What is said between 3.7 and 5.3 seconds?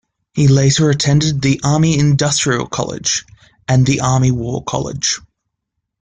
the Army War College.